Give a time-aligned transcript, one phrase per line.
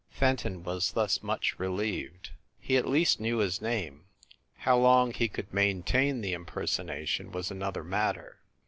[0.09, 2.31] Fenton was thus much relieved.
[2.59, 4.05] He at least knew his name.
[4.57, 8.39] How long he could maintain the impersonation was another matter.